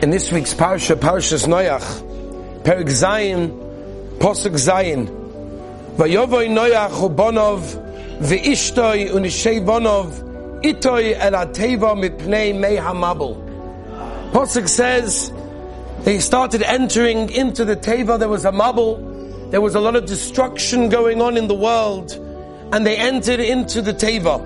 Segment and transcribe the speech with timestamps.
[0.00, 3.50] In this week's parsha, Parshas Noach, Perik Zayin,
[4.18, 5.08] Posuk Zayin,
[5.96, 7.62] Vayovoy Noach ubonov
[8.20, 9.58] ve'ishtoi unishei
[10.62, 12.76] itoi el ateva mipnei mei.
[14.30, 15.32] Posuk says
[16.04, 18.20] they started entering into the teva.
[18.20, 18.98] There was a mabel.
[19.50, 22.12] There was a lot of destruction going on in the world,
[22.72, 24.38] and they entered into the teva.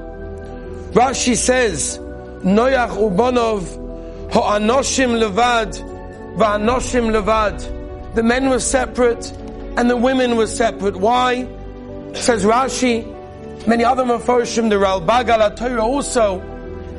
[0.92, 1.98] Rashi says,
[2.42, 3.82] Noach ubonov
[4.32, 5.76] Ha'anoshim levad,
[6.36, 8.14] va'anoshim levad.
[8.14, 9.30] The men were separate
[9.76, 10.96] and the women were separate.
[10.96, 11.46] Why?
[12.14, 13.04] Says Rashi,
[13.66, 16.40] many other Mephoshim, the Ralbag al Torah also,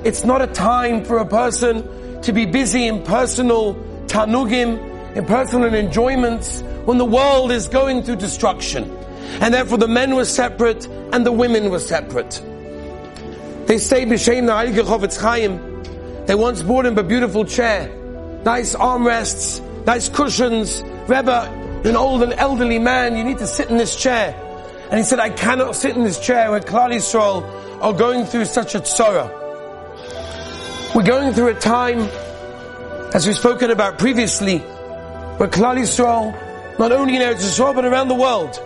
[0.04, 3.76] it's not a time for a person to be busy in personal
[4.06, 8.96] tanugim, in personal enjoyments, when the world is going through destruction.
[9.42, 12.42] And therefore the men were separate and the women were separate.
[13.66, 15.73] They say, B'Shem Chaim,
[16.26, 17.90] they once bought him a beautiful chair,
[18.46, 20.82] nice armrests, nice cushions.
[21.08, 24.34] Rebbe, an old and elderly man, you need to sit in this chair.
[24.90, 27.44] And he said, I cannot sit in this chair where Klal Yisrael
[27.82, 29.28] are going through such a tzara.
[30.96, 32.00] We're going through a time,
[33.14, 38.08] as we've spoken about previously, where Klal Yisrael, not only in Eretz Yisrael, but around
[38.08, 38.58] the world,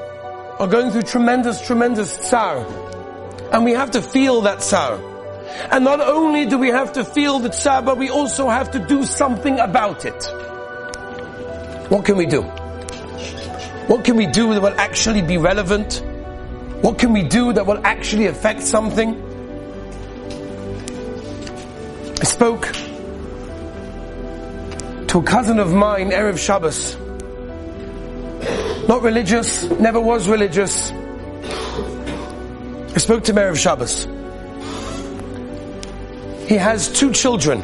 [0.60, 2.66] are going through tremendous, tremendous tsar.
[3.52, 5.00] And we have to feel that tsar.
[5.72, 8.80] And not only do we have to feel the tsar, but we also have to
[8.80, 10.24] do something about it.
[11.90, 12.44] What can we do?
[13.88, 16.04] What can we do that will actually be relevant?
[16.82, 19.24] What can we do that will actually affect something?
[22.20, 22.72] I spoke
[25.08, 26.98] to a cousin of mine, Erev Shabbos.
[28.88, 30.92] Not religious, never was religious.
[30.92, 34.08] I spoke to Erev Shabbos.
[36.48, 37.64] He has two children.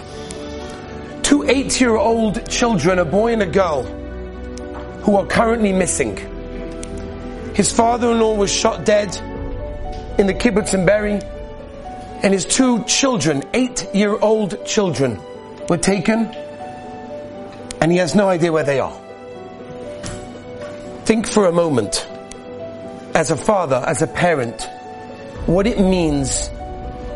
[1.23, 3.84] Two eight-year-old children, a boy and a girl,
[5.03, 6.17] who are currently missing.
[7.56, 9.16] His father-in-law was shot dead
[10.20, 11.21] in the kibbutz in Be'eri,
[12.23, 15.20] and his two children, eight-year-old children,
[15.70, 16.26] were taken,
[17.80, 19.00] and he has no idea where they are.
[21.05, 22.05] Think for a moment,
[23.14, 24.61] as a father, as a parent,
[25.45, 26.50] what it means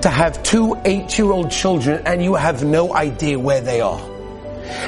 [0.07, 3.99] to have two eight-year-old children and you have no idea where they are.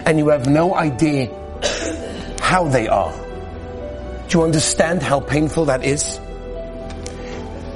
[0.05, 1.27] And you have no idea
[2.39, 3.11] how they are.
[4.29, 6.17] Do you understand how painful that is?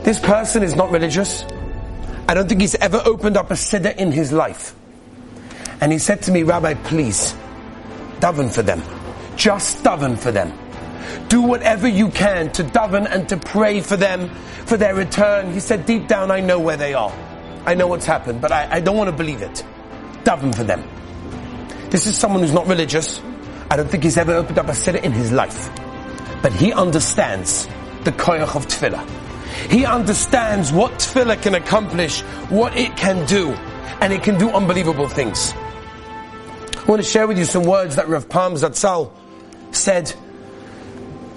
[0.05, 1.43] This person is not religious.
[2.29, 4.73] I don't think he's ever opened up a siddur in his life.
[5.81, 7.35] And he said to me, Rabbi, please,
[8.21, 8.81] daven for them.
[9.35, 10.53] Just daven for them.
[11.27, 14.29] Do whatever you can to daven and to pray for them,
[14.65, 15.51] for their return.
[15.51, 17.13] He said, deep down, I know where they are.
[17.65, 19.63] I know what's happened, but I, I don't want to believe it.
[20.23, 20.83] Daven for them.
[21.89, 23.21] This is someone who's not religious.
[23.69, 25.69] I don't think he's ever opened up a siddur in his life.
[26.41, 27.67] But he understands
[28.03, 29.07] the koyach of tefillah.
[29.69, 33.51] He understands what tefillah can accomplish, what it can do,
[34.01, 35.53] and it can do unbelievable things.
[35.53, 39.11] I want to share with you some words that Rav Pam Zatzal
[39.71, 40.13] said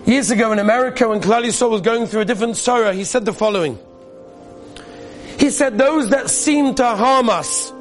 [0.05, 2.91] years ago in America when Klal Yisrael was going through a different sorrow.
[2.93, 3.79] He said the following.
[5.39, 7.73] He said those that seem to harm us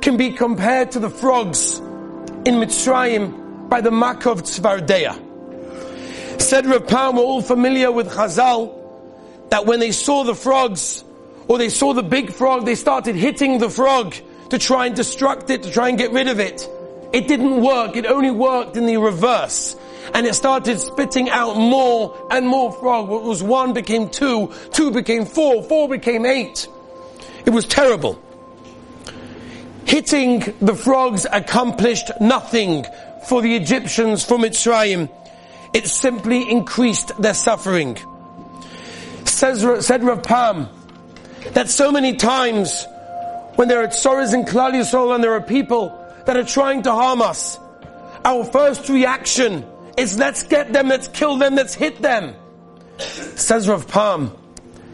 [0.00, 6.40] can be compared to the frogs in Mitzrayim by the Makov Tzvardeya.
[6.40, 8.72] Said Rav Pam, we're all familiar with Chazal,
[9.50, 11.04] that when they saw the frogs,
[11.48, 14.14] or they saw the big frog, they started hitting the frog
[14.50, 16.68] to try and destruct it, to try and get rid of it.
[17.12, 19.76] It didn't work, it only worked in the reverse.
[20.14, 23.08] And it started spitting out more and more frog.
[23.08, 26.68] What was one became two, two became four, four became eight.
[27.46, 28.20] It was terrible.
[29.86, 32.84] Hitting the frogs accomplished nothing
[33.28, 35.08] for the Egyptians from Mitzrayim.
[35.72, 37.98] It simply increased their suffering.
[39.24, 40.68] Says, said Rav Pam,
[41.52, 42.84] that so many times
[43.54, 45.96] when there are tzoras in Klal and there are people
[46.26, 47.58] that are trying to harm us,
[48.24, 49.64] our first reaction
[49.96, 52.34] is let's get them, let's kill them, let's hit them.
[52.98, 54.32] Says Rav Pam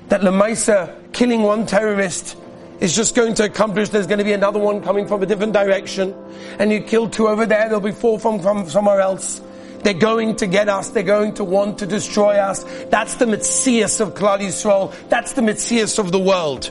[0.09, 2.37] that Lemaisa killing one terrorist
[2.83, 5.53] is just going to accomplish, there's going to be another one coming from a different
[5.53, 6.13] direction,
[6.59, 9.41] and you kill two over there, there'll be four from, from somewhere else.
[9.85, 10.91] They're going to get us.
[10.91, 12.65] They're going to want to destroy us.
[12.91, 14.93] That's the Metzias of Klal Yisrael.
[15.09, 16.71] That's the Metzias of the world.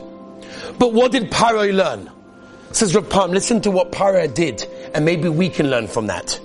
[0.78, 2.10] But what did Paro learn?
[2.72, 4.64] Says Rav Pam, listen to what Paro did,
[4.94, 6.38] and maybe we can learn from that.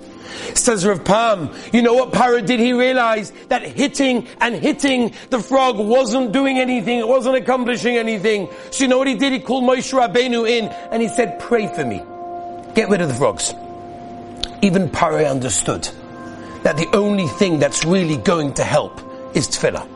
[0.54, 2.60] Says Rav Pam, you know what Paro did?
[2.60, 8.48] He realized that hitting and hitting the frog wasn't doing anything, it wasn't accomplishing anything.
[8.70, 9.32] So you know what he did?
[9.32, 12.02] He called Moshe Rabbeinu in and he said, pray for me.
[12.74, 13.54] Get rid of the frogs.
[14.62, 15.88] even Pare understood
[16.62, 19.00] that the only thing that's really going to help
[19.34, 19.86] is tefillah.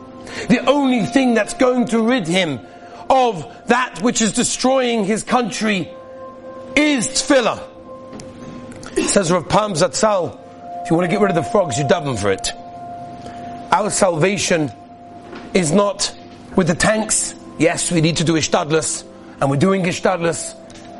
[0.47, 2.59] The only thing that's going to rid him
[3.09, 5.91] of that which is destroying his country
[6.75, 7.72] is tefillah.
[8.95, 10.39] Says Rav Pam Zatzal,
[10.83, 12.51] if you want to get rid of the frogs, you dub them for it.
[13.71, 14.71] Our salvation
[15.53, 16.15] is not
[16.55, 17.33] with the tanks.
[17.57, 19.03] Yes, we need to do ishtadlus,
[19.41, 20.55] and we're doing ishtadlus,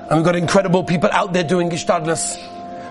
[0.09, 2.35] and we've got incredible people out there doing ishtadlus.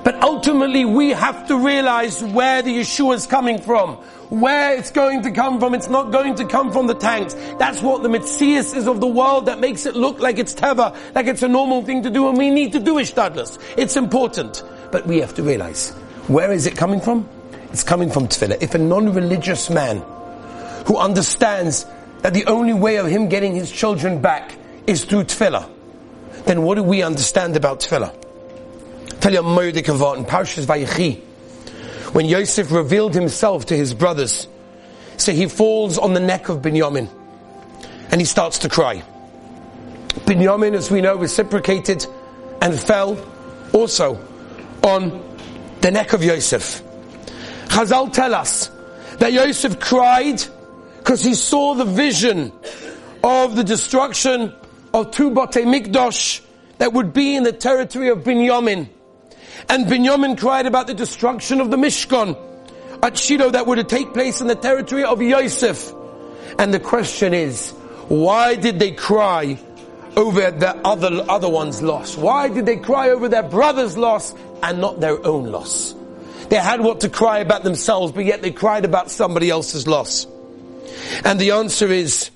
[0.04, 3.96] But ultimately, we have to realize where the Yeshua is coming from,
[4.30, 5.74] where it's going to come from.
[5.74, 7.34] It's not going to come from the tanks.
[7.58, 10.96] That's what the Metzias is of the world that makes it look like it's teva,
[11.14, 13.58] like it's a normal thing to do, and we need to do ishtadlus.
[13.76, 15.90] It's important, but we have to realize
[16.28, 17.28] where is it coming from?
[17.72, 18.62] It's coming from tefillah.
[18.62, 20.04] If a non-religious man
[20.86, 21.86] who understands
[22.20, 24.54] that the only way of him getting his children back
[24.86, 25.68] is through tefillah,
[26.44, 28.14] then what do we understand about tefillah?
[29.20, 31.20] Tell you a in Parshas Vayechi,
[32.12, 34.46] when Yosef revealed himself to his brothers,
[35.16, 37.08] so he falls on the neck of Binyamin,
[38.10, 39.02] and he starts to cry.
[40.26, 42.06] Binyamin, as we know, reciprocated
[42.60, 43.16] and fell
[43.72, 44.16] also
[44.82, 45.36] on
[45.80, 46.82] the neck of Yosef.
[47.66, 48.70] Chazal tell us
[49.18, 50.42] that Yosef cried
[50.98, 52.52] because he saw the vision
[53.24, 54.54] of the destruction
[54.94, 56.44] of two Bate Mikdosh
[56.78, 58.88] that would be in the territory of Binyamin.
[59.68, 62.36] And Binyamin cried about the destruction of the Mishkan
[63.02, 65.92] at Shiloh that would take place in the territory of Yosef.
[66.58, 67.70] And the question is,
[68.08, 69.58] why did they cry
[70.16, 72.16] over the other, other one's loss?
[72.16, 75.94] Why did they cry over their brother's loss and not their own loss?
[76.48, 80.26] They had what to cry about themselves, but yet they cried about somebody else's loss.
[81.24, 82.30] And the answer is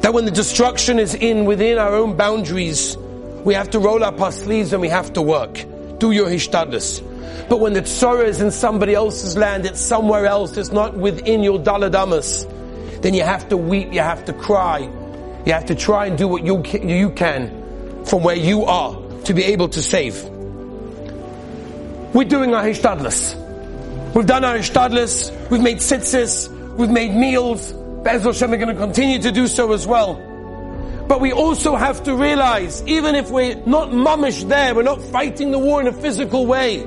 [0.00, 2.96] that when the destruction is in within our own boundaries,
[3.44, 5.64] we have to roll up our sleeves and we have to work
[5.98, 7.02] do your hishtadlis.
[7.48, 11.42] But when the tzara is in somebody else's land, it's somewhere else, it's not within
[11.42, 12.50] your daladamas,
[13.02, 14.80] then you have to weep, you have to cry,
[15.44, 19.34] you have to try and do what you you can from where you are to
[19.34, 20.35] be able to save.
[22.16, 24.14] We're doing our hishtadlis.
[24.14, 27.74] We've done our hishtadlis, we've made sitzis, we've made meals,
[28.04, 30.14] Be'ez Hashem, we're going to continue to do so as well.
[31.06, 35.50] But we also have to realize, even if we're not mamish there, we're not fighting
[35.50, 36.86] the war in a physical way,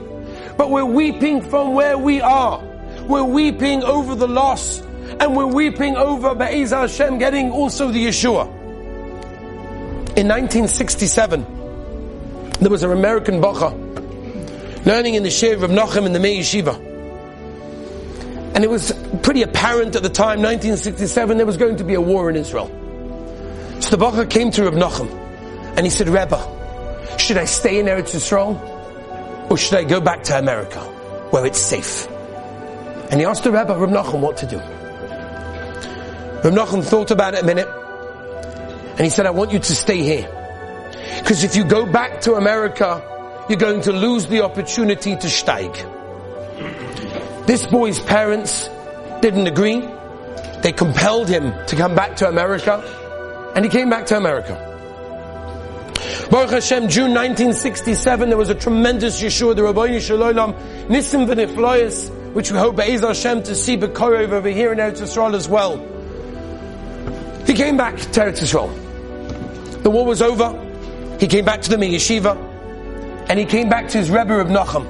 [0.58, 2.64] but we're weeping from where we are.
[3.08, 4.82] We're weeping over the loss,
[5.20, 8.48] and we're weeping over Be'ez Hashem getting also the Yeshua.
[10.18, 11.46] In 1967,
[12.62, 13.89] there was an American bacha
[14.86, 16.76] learning in the Shir of Nachum in the Mir Yeshiva.
[18.56, 18.92] And it was
[19.24, 22.68] pretty apparent at the time, 1967, there was going to be a war in Israel.
[23.80, 25.10] So the Bacha came to Reb Nachum
[25.78, 28.60] and he said, Rebbe, should I stay in Eretz Yisrael
[29.50, 30.80] or should I go back to America
[31.32, 32.08] where it's safe?
[33.10, 34.58] And he asked the Rebbe, Reb Nachum, what to do.
[34.58, 40.04] Reb Nachum thought about it a minute and he said, I want you to stay
[40.04, 40.28] here.
[41.20, 43.02] Because if you go back to America,
[43.50, 45.76] you're going to lose the opportunity to steig.
[47.48, 48.70] This boy's parents
[49.22, 49.82] didn't agree.
[50.62, 52.84] They compelled him to come back to America.
[53.56, 54.68] And he came back to America.
[56.30, 60.54] Baruch Hashem, June 1967, there was a tremendous Yeshua, the Rabbi Shalom,
[60.88, 65.34] Nisim V'Nifloyas, which we hope Be'ez Hashem to see Bekorov over here in Eretz Yisrael
[65.34, 65.78] as well.
[67.48, 69.82] He came back to Eretz Yisrael.
[69.82, 70.54] The war was over.
[71.20, 72.49] He came back to the yeshiva,
[73.30, 74.86] and he came back to his Rebbe of Nachum.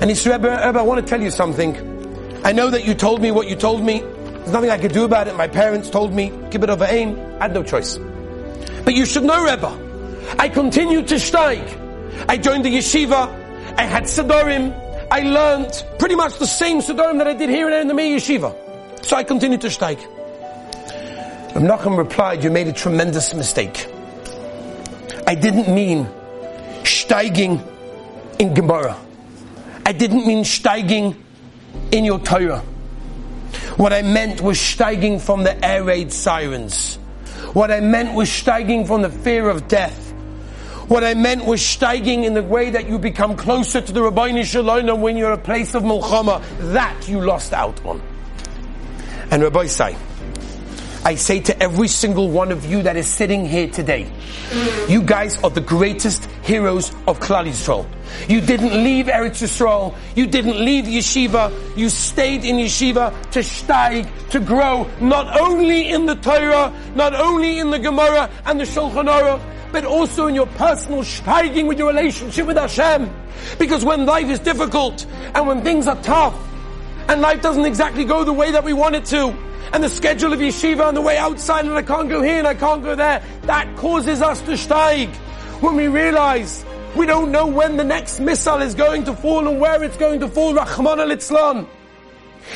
[0.00, 1.76] And he said, Rebbe, Rebbe, I want to tell you something.
[2.44, 5.04] I know that you told me what you told me, there's nothing I could do
[5.04, 5.36] about it.
[5.36, 7.18] My parents told me, give it over aim.
[7.40, 7.98] I had no choice.
[8.84, 12.26] But you should know, Rebbe, I continued to steig.
[12.28, 13.28] I joined the yeshiva.
[13.76, 14.72] I had Sidorim.
[15.10, 19.04] I learned pretty much the same Sidorim that I did here in the Mir Yeshiva.
[19.04, 19.98] So I continued to steig.
[21.54, 23.88] Nachum replied, you made a tremendous mistake.
[25.26, 26.08] I didn't mean
[26.86, 27.60] steiging
[28.38, 28.96] in Gemara.
[29.84, 31.16] I didn't mean steiging
[31.92, 32.62] in your Torah.
[33.76, 36.96] What I meant was steiging from the air raid sirens.
[37.52, 40.12] What I meant was steiging from the fear of death.
[40.88, 44.42] What I meant was steiging in the way that you become closer to the Rabbi
[44.42, 46.42] Shalom when you're a place of Mulchama.
[46.72, 48.00] That you lost out on.
[49.30, 49.96] And Rabbosai,
[51.04, 54.10] I say to every single one of you that is sitting here today,
[54.88, 57.84] you guys are the greatest heroes of Klal Yisrael.
[58.28, 59.94] You didn't leave Eretz Yisrael.
[60.14, 61.52] You didn't leave yeshiva.
[61.76, 67.58] You stayed in yeshiva to steig, to grow, not only in the Torah, not only
[67.58, 71.88] in the Gemara and the Shulchan Aruch, but also in your personal steiging with your
[71.88, 73.10] relationship with Hashem.
[73.58, 76.34] Because when life is difficult and when things are tough
[77.08, 79.34] and life doesn't exactly go the way that we want it to,
[79.72, 82.46] and the schedule of yeshiva on the way outside and I can't go here and
[82.46, 85.12] I can't go there, that causes us to steig.
[85.60, 89.58] When we realize we don't know when the next missile is going to fall and
[89.58, 91.10] where it's going to fall, Rahman al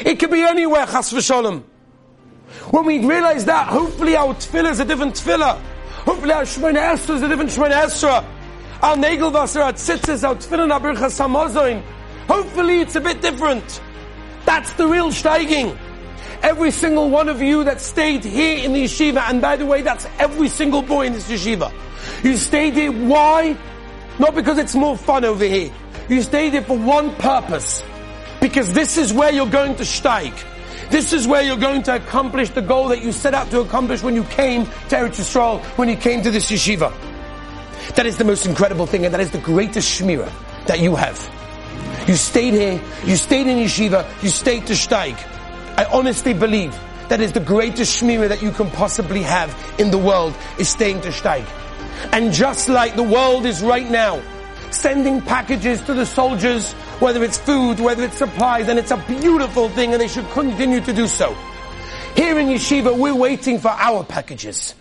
[0.05, 1.63] It could be anywhere, chas v'sholem.
[2.71, 5.59] When we realize that, hopefully our tefillah is a different tefillah.
[6.05, 8.25] Hopefully our Shemona Esra is a different Shemona Esra.
[8.83, 11.83] Our Nagelwasser, our Tzitzis, our tefillah, our Birchas.
[12.29, 13.81] Hopefully it's a bit different.
[14.45, 15.77] That's the real steiging.
[16.43, 19.83] Every single one of you that stayed here in the yeshiva, and by the way,
[19.83, 21.73] that's every single boy in this yeshiva.
[22.23, 23.57] You stayed here, why?
[24.19, 25.73] Not because it's more fun over here.
[26.09, 27.83] You stayed here for one purpose.
[28.41, 30.35] Because this is where you're going to steig.
[30.91, 34.03] This is where you're going to accomplish the goal that you set out to accomplish
[34.03, 36.93] when you came to Eretz Yisrael, when you came to this yeshiva.
[37.95, 40.31] That is the most incredible thing, and that is the greatest shmira
[40.67, 41.19] that you have.
[42.09, 45.15] You stayed here, you stayed in yeshiva, you stayed to steig.
[45.79, 46.77] I honestly believe
[47.09, 51.01] that is the greatest shmira that you can possibly have in the world is staying
[51.03, 51.45] to steig.
[52.13, 54.23] And just like the world is right now,
[54.71, 59.69] sending packages to the soldiers whether it's food, whether it's supplies, and it's a beautiful
[59.71, 61.35] thing and they should continue to do so.
[62.15, 64.75] Here in Yeshiva, we're waiting for our packages.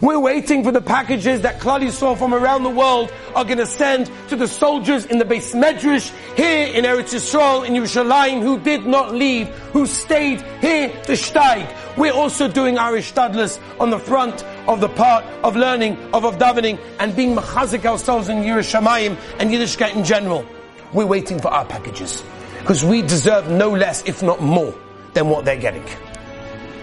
[0.00, 3.66] We're waiting for the packages that Klal Yisrael from around the world are going to
[3.66, 8.58] send to the soldiers in the Beis Medrash here in Eretz Yisrael in Yerushalayim who
[8.58, 11.96] did not leave, who stayed here to steig.
[11.96, 16.36] We're also doing our ishtadlus on the front of the part of learning, of, of
[16.38, 20.46] davening, and being machazik ourselves in Yerushalayim and Yiddishkeit in general.
[20.92, 22.22] We're waiting for our packages.
[22.58, 24.74] Because we deserve no less, if not more,
[25.14, 25.84] than what they're getting.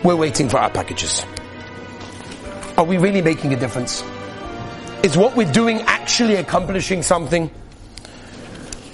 [0.03, 1.25] We're waiting for our packages.
[2.77, 4.03] Are we really making a difference?
[5.03, 7.49] Is what we're doing actually accomplishing something?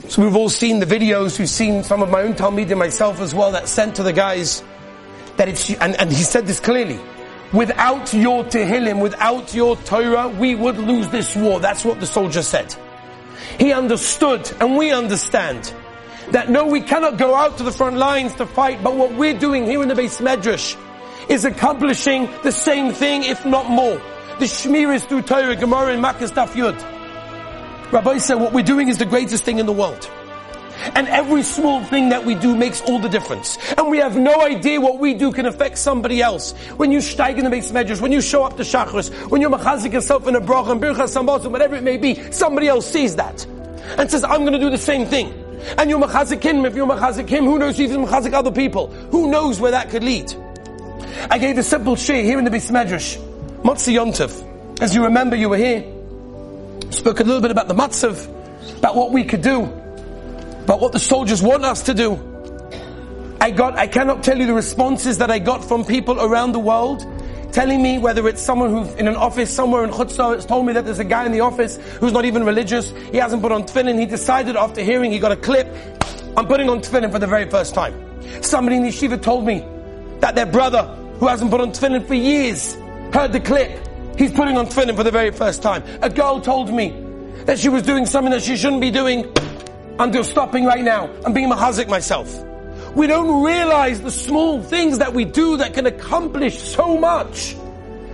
[0.08, 3.34] So we've all seen the videos, we've seen some of my own Talmidim, myself as
[3.34, 4.63] well, that sent to the guys,
[5.38, 7.00] that it's, and, and he said this clearly,
[7.54, 11.60] without your Tehillim, without your Torah, we would lose this war.
[11.60, 12.75] That's what the soldier said.
[13.60, 15.74] He understood, and we understand,
[16.32, 19.38] that no, we cannot go out to the front lines to fight, but what we're
[19.38, 20.75] doing here in the Beis Medrash
[21.30, 24.02] is accomplishing the same thing, if not more.
[24.40, 27.92] The Shmir is through Torah, Gemara, and Makkah Daf Yud.
[27.92, 30.10] Rabbi said what we're doing is the greatest thing in the world.
[30.94, 33.58] And every small thing that we do makes all the difference.
[33.77, 36.51] And we have no idea what we do can affect somebody else.
[36.77, 39.50] When you steig in the Beis Medrash, when you show up to Shachris, when you're
[39.50, 43.15] machazik yourself in a brach and birchas sambasim, whatever it may be, somebody else sees
[43.15, 43.46] that.
[43.98, 45.34] And says, I'm gonna do the same thing.
[45.77, 48.88] And you're machazik him, if you're machazik him, who knows if you're machazik other people?
[48.88, 50.34] Who knows where that could lead?
[51.29, 53.17] I gave a simple share here in the Beis Medrash.
[53.63, 54.82] Motzi Yontov.
[54.82, 55.84] As you remember, you were here.
[56.91, 58.27] Spoke a little bit about the matzav,
[58.77, 59.85] about what we could do
[60.65, 62.19] but what the soldiers want us to do.
[63.39, 66.60] I got, I cannot tell you the responses that I got from people around the
[66.60, 67.05] world
[67.55, 70.74] telling me whether it's someone who's in an office somewhere in Chutzah, it's told me
[70.74, 73.63] that there's a guy in the office who's not even religious, he hasn't put on
[73.63, 75.67] tefillin, he decided after hearing, he got a clip,
[76.36, 77.93] I'm putting on tefillin for the very first time.
[78.43, 79.63] Somebody in the yeshiva told me
[80.19, 80.84] that their brother,
[81.19, 82.75] who hasn't put on tefillin for years,
[83.13, 85.81] heard the clip, he's putting on tefillin for the very first time.
[86.01, 86.89] A girl told me
[87.45, 89.31] that she was doing something that she shouldn't be doing,
[90.00, 91.10] until stopping right now.
[91.25, 92.44] I'm being mahazik myself.
[92.96, 97.56] We don't realize the small things that we do that can accomplish so much.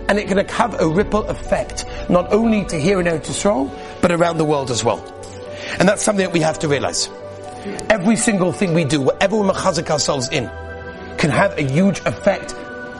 [0.08, 3.70] And it can have a ripple effect, not only to here in Eretz Yisrael,
[4.00, 5.00] but around the world as well.
[5.78, 7.08] And that's something that we have to realize.
[7.88, 10.50] Every single thing we do, whatever we machazik ourselves in,
[11.18, 12.54] can have a huge effect,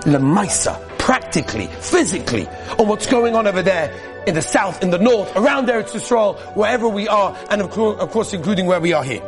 [0.04, 2.46] lemaisa, practically, physically,
[2.78, 3.92] on what's going on over there
[4.26, 8.00] in the south, in the north, around Eretz Yisrael, wherever we are, and of course,
[8.00, 9.22] of course including where we are here.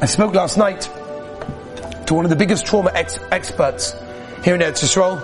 [0.00, 0.82] I spoke last night
[2.06, 3.94] to one of the biggest trauma ex- experts
[4.44, 5.20] here in Eretz Yisrael.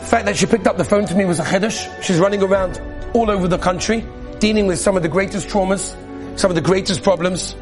[0.00, 2.02] The fact that she picked up the phone to me was a chiddush.
[2.02, 2.80] She's running around
[3.12, 4.06] all over the country,
[4.38, 5.94] dealing with some of the greatest traumas,
[6.38, 7.54] some of the greatest problems.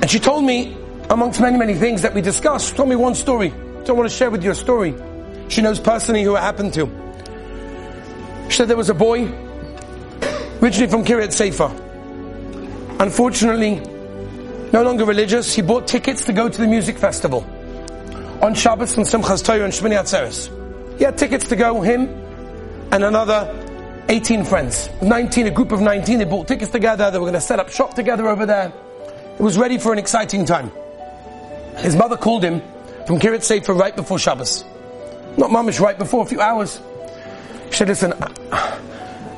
[0.00, 0.76] And she told me,
[1.08, 3.52] amongst many, many things that we discussed, she told me one story.
[3.88, 4.94] I want to share with you a story.
[5.48, 6.86] She knows personally who it happened to.
[8.48, 9.28] She said there was a boy,
[10.62, 11.72] originally from Kiryat Sefer.
[13.00, 13.76] Unfortunately,
[14.72, 17.44] no longer religious, he bought tickets to go to the music festival
[18.42, 20.50] on Shabbos and Simchas Torah and Shmini Atzeres.
[20.98, 22.08] He had tickets to go, him
[22.92, 23.52] and another
[24.08, 24.88] 18 friends.
[25.02, 27.70] 19, a group of 19, they bought tickets together, they were going to set up
[27.70, 28.72] shop together over there.
[29.38, 30.70] It was ready for an exciting time.
[31.78, 32.62] His mother called him
[33.06, 34.64] from Kiryat Sefer right before Shabbos.
[35.36, 36.80] Not mamish right before a few hours.
[37.70, 38.14] She said, listen,
[38.52, 38.78] I,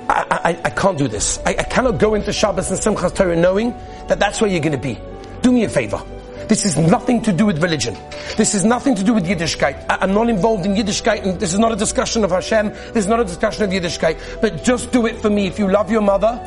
[0.08, 1.38] I, I can't do this.
[1.44, 3.70] I, I, cannot go into Shabbos and Simchas Torah knowing
[4.08, 4.98] that that's where you're going to be.
[5.42, 6.02] Do me a favor.
[6.48, 7.94] This is nothing to do with religion.
[8.36, 9.84] This is nothing to do with Yiddishkeit.
[9.90, 12.68] I, am not involved in Yiddishkeit, and this is not a discussion of Hashem.
[12.68, 14.40] This is not a discussion of Yiddishkeit.
[14.40, 15.46] But just do it for me.
[15.46, 16.40] If you love your mother,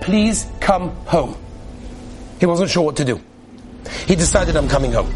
[0.00, 1.36] please come home.
[2.40, 3.20] He wasn't sure what to do.
[4.06, 5.12] He decided, I'm coming home.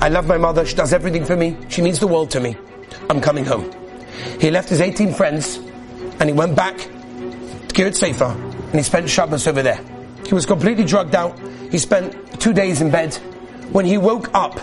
[0.00, 0.66] I love my mother.
[0.66, 1.56] She does everything for me.
[1.68, 2.56] She means the world to me.
[3.10, 3.70] I'm coming home.
[4.40, 5.56] He left his 18 friends
[6.20, 9.80] and he went back to Kiryat Sefer and he spent Shabbos over there.
[10.26, 11.38] He was completely drugged out.
[11.70, 13.14] He spent two days in bed.
[13.72, 14.58] When he woke up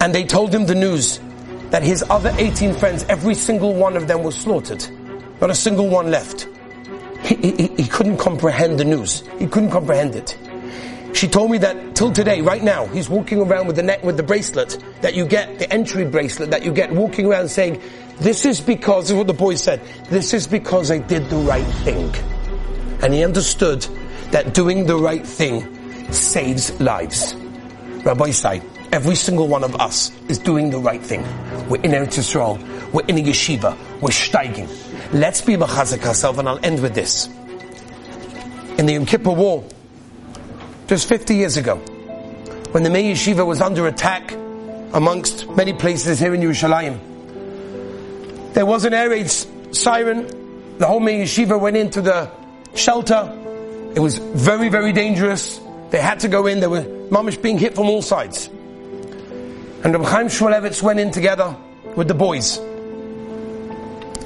[0.00, 1.20] and they told him the news
[1.70, 4.86] that his other 18 friends, every single one of them was slaughtered.
[5.40, 6.48] Not a single one left.
[7.22, 9.22] He, he, he couldn't comprehend the news.
[9.38, 10.36] He couldn't comprehend it.
[11.12, 14.16] She told me that till today, right now, he's walking around with the net, with
[14.16, 17.80] the bracelet that you get, the entry bracelet that you get, walking around saying,
[18.18, 21.36] this is because, this is what the boy said, this is because I did the
[21.36, 22.12] right thing.
[23.02, 23.82] And he understood
[24.30, 27.34] that doing the right thing saves lives.
[28.04, 31.22] Rabbosai, every single one of us is doing the right thing.
[31.68, 34.68] We're in Eretz Yisrael, we're in a yeshiva, we're steiging.
[35.12, 37.26] Let's be machazik ourselves, and I'll end with this.
[38.78, 39.64] In the Yom Kippur War,
[40.92, 41.76] just 50 years ago,
[42.72, 44.30] when the Mir Yeshiva was under attack
[44.92, 48.52] amongst many places here in Yerushalayim.
[48.52, 50.76] There was an air raid siren.
[50.76, 52.30] The whole Mir Yeshiva went into the
[52.74, 53.32] shelter.
[53.94, 55.58] It was very, very dangerous.
[55.88, 56.60] They had to go in.
[56.60, 58.48] They were mamish being hit from all sides.
[58.48, 61.56] And Reb Chaim Shmulevitz went in together
[61.96, 62.58] with the boys.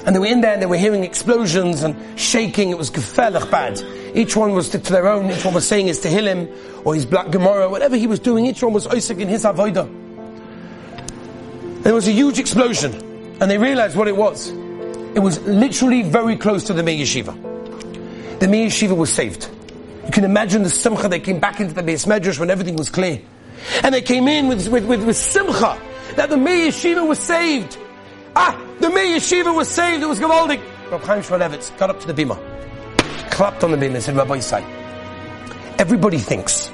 [0.07, 2.69] And they were in there and they were hearing explosions and shaking.
[2.69, 3.83] It was gefährlich bad.
[4.15, 5.29] Each one was to, to, their own.
[5.29, 8.45] Each one was saying his Tehillim or his Black Gemara, whatever he was doing.
[8.45, 9.85] Each one was Isaac in his Avodah.
[11.83, 12.93] There was a huge explosion.
[13.41, 14.47] And they realized what it was.
[15.13, 18.39] It was literally very close to the Mir Yeshiva.
[18.39, 19.49] The Mir Yeshiva was saved.
[20.05, 21.09] You can imagine the simcha.
[21.09, 23.21] They came back into the Beis Medrash when everything was clear.
[23.83, 25.77] And they came in with, with, with, with simcha
[26.15, 27.77] that the Mir Yeshiva was saved.
[28.37, 30.03] Ah, the Mir Yeshiva was saved.
[30.03, 30.61] It was Gavaldik.
[30.91, 32.37] Rabbi Chaim Shmulevitz got up to the bima,
[33.31, 34.63] clapped on the bima and said, Rabbosai,
[35.79, 36.69] everybody thinks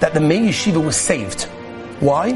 [0.00, 1.44] that the Mir Yeshiva was saved.
[2.00, 2.32] Why?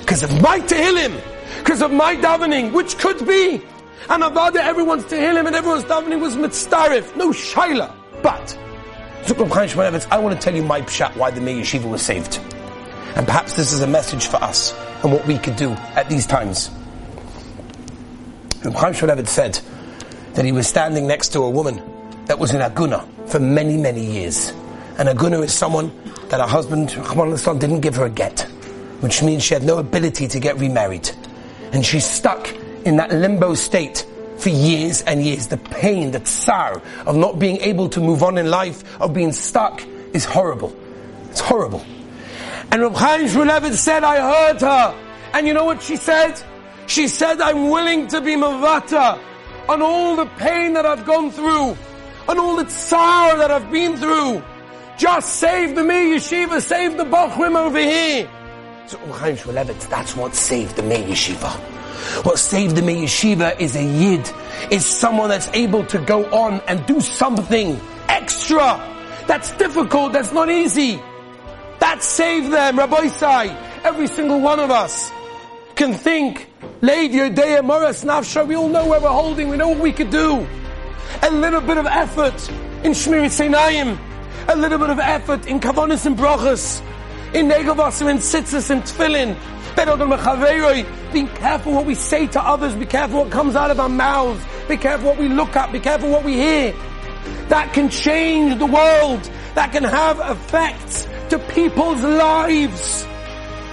[0.00, 1.20] Because of my Tehillim,
[1.58, 3.62] because of my davening, which could be.
[4.08, 7.94] And Avada, everyone's Tehillim and everyone's davening was mitzarif, no shaila.
[8.22, 8.58] But,
[9.26, 12.38] I want to tell you my pshat, why the Mir Yeshiva was saved.
[13.16, 16.26] And perhaps this is a message for us and what we could do at these
[16.26, 16.70] times.
[18.64, 19.60] Reb Chaim Shmulevitz said
[20.32, 21.82] that he was standing next to a woman
[22.24, 24.54] that was in Aguna for many, many years.
[24.96, 25.92] And Aguna is someone
[26.30, 26.88] that her husband,
[27.60, 28.40] didn't give her a get,
[29.00, 31.10] which means she had no ability to get remarried.
[31.72, 32.50] And she's stuck
[32.86, 34.06] in that limbo state
[34.38, 35.48] for years and years.
[35.48, 39.32] The pain, the tsar of not being able to move on in life, of being
[39.32, 40.74] stuck, is horrible.
[41.28, 41.84] It's horrible.
[42.72, 44.94] And Reb Chaim Shmulevitz said, I heard her.
[45.34, 46.42] And you know what she said?
[46.86, 49.18] She said, I'm willing to be mavata
[49.68, 51.76] on all the pain that I've gone through,
[52.28, 54.42] on all the tsar that I've been through.
[54.96, 58.28] Just save the Mir Yeshiva, save the Bachrim over here.
[58.86, 61.50] So oh, Chaim Shmulevitz, that's what saved the Mir Yeshiva.
[62.24, 64.30] What saved the Mir Yeshiva is a Yid,
[64.70, 68.80] is someone that's able to go on and do something extra.
[69.26, 71.00] That's difficult, that's not easy.
[71.80, 75.10] That saved them, Rabbosai, every single one of us
[75.74, 76.48] can think,
[76.84, 80.10] Leid Yodea Moras Nafsha, we all know where we're holding, we know what we could
[80.10, 80.46] do.
[81.22, 82.34] A little bit of effort
[82.84, 83.98] in Shmiri Seinayim,
[84.48, 86.82] a little bit of effort in Kavonis and Brachas,
[87.32, 89.34] in Negavasim and Tzitzis and Tfilin,
[91.14, 94.44] being careful what we say to others, be careful what comes out of our mouths,
[94.68, 96.74] be careful what we look at, be careful what we hear.
[97.48, 99.22] That can change the world,
[99.54, 103.06] that can have effects to people's lives.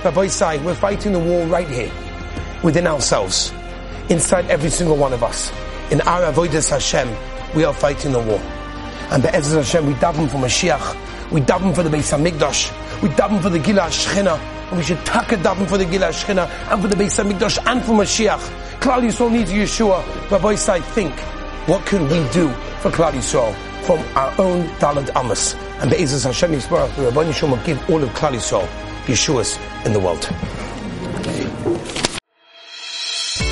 [0.04, 1.92] Rabbosai, we're fighting the war right here,
[2.64, 3.52] within ourselves,
[4.10, 5.52] inside every single one of us.
[5.92, 7.10] In our avodas Hashem,
[7.56, 8.40] we are fighting the war.
[9.12, 13.42] And Be'ezus Hashem, we daven for Mashiach, we daven for the Beis HaMikdash, we daven
[13.42, 14.38] for the Gila Shechina,
[14.70, 17.84] and we should taka daven for the Gila Shechina, and for the Beis HaMikdash, and
[17.84, 18.40] for Mashiach.
[18.80, 20.02] Klal Yisrael needs Yeshua.
[20.30, 21.14] Rabbosai, think,
[21.68, 23.54] what can we do for Klal Yisrael?
[23.84, 25.56] From our own Dalad Amos.
[25.82, 28.68] And Be'ezus Hashem Yisbarach, the Rabbi Yishua will give all of Klal Yisrael
[29.06, 30.30] Yeshua's in the world.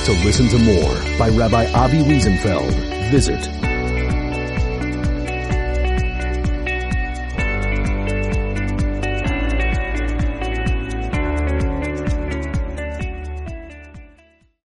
[0.10, 2.74] To listen to more by Rabbi Avi Wiesenfeld,
[3.12, 3.69] visit